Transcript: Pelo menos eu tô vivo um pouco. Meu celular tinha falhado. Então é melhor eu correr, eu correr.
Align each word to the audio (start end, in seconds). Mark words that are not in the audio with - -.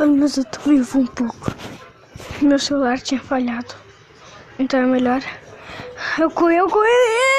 Pelo 0.00 0.12
menos 0.12 0.38
eu 0.38 0.44
tô 0.46 0.60
vivo 0.60 1.00
um 1.00 1.06
pouco. 1.06 1.54
Meu 2.40 2.58
celular 2.58 2.98
tinha 2.98 3.20
falhado. 3.20 3.74
Então 4.58 4.80
é 4.80 4.86
melhor 4.86 5.20
eu 6.18 6.30
correr, 6.30 6.60
eu 6.60 6.70
correr. 6.70 7.29